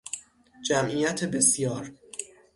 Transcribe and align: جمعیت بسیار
جمعیت 0.67 1.23
بسیار 1.25 1.91